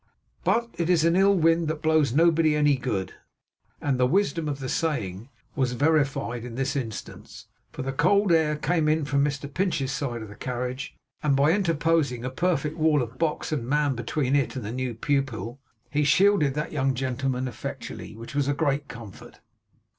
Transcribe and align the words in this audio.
But 0.43 0.73
it 0.79 0.89
is 0.89 1.05
an 1.05 1.15
ill 1.15 1.35
wind 1.35 1.67
that 1.67 1.83
blows 1.83 2.11
nobody 2.11 2.55
any 2.55 2.75
good; 2.75 3.13
and 3.79 3.99
the 3.99 4.07
wisdom 4.07 4.49
of 4.49 4.59
the 4.59 4.67
saying 4.67 5.29
was 5.55 5.73
verified 5.73 6.43
in 6.43 6.55
this 6.55 6.75
instance; 6.75 7.45
for 7.71 7.83
the 7.83 7.93
cold 7.93 8.31
air 8.31 8.55
came 8.55 8.87
from 9.05 9.23
Mr 9.23 9.53
Pinch's 9.53 9.91
side 9.91 10.23
of 10.23 10.29
the 10.29 10.33
carriage, 10.33 10.95
and 11.21 11.35
by 11.35 11.51
interposing 11.51 12.25
a 12.25 12.31
perfect 12.31 12.77
wall 12.77 13.03
of 13.03 13.19
box 13.19 13.51
and 13.51 13.67
man 13.69 13.93
between 13.93 14.35
it 14.35 14.55
and 14.55 14.65
the 14.65 14.71
new 14.71 14.95
pupil, 14.95 15.59
he 15.91 16.03
shielded 16.03 16.55
that 16.55 16.71
young 16.71 16.95
gentleman 16.95 17.47
effectually; 17.47 18.15
which 18.15 18.33
was 18.33 18.47
a 18.47 18.55
great 18.55 18.87
comfort. 18.87 19.39